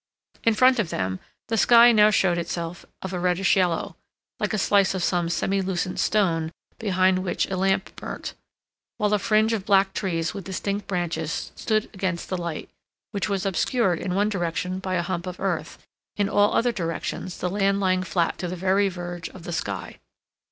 [0.43, 1.19] In front of them
[1.49, 3.95] the sky now showed itself of a reddish yellow,
[4.39, 8.33] like a slice of some semilucent stone behind which a lamp burnt,
[8.97, 12.71] while a fringe of black trees with distinct branches stood against the light,
[13.11, 15.77] which was obscured in one direction by a hump of earth,
[16.17, 19.99] in all other directions the land lying flat to the very verge of the sky.